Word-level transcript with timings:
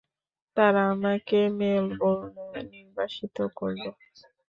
তারা 0.57 0.81
আমাকে 0.93 1.39
মেলবোর্নে 1.59 2.61
নির্বাসিত 2.73 3.37
করল। 3.57 3.83